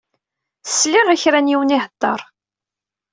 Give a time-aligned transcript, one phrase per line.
[0.77, 2.19] Sliɣ i kra n yiwen iheddeṛ.